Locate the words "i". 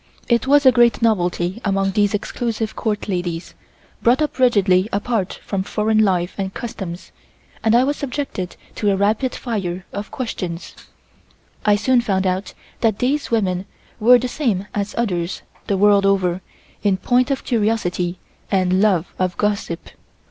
0.31-0.39, 7.75-7.83, 11.67-11.75